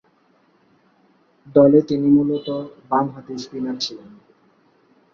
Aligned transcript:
দলে 1.55 1.79
তিনি 1.81 2.07
মূলতঃ 2.17 2.57
বামহাতি 2.89 3.33
স্পিনার 3.37 3.75
ছিলেন। 3.79 4.09